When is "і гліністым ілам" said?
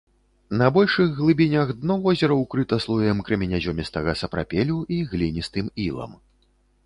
4.99-6.11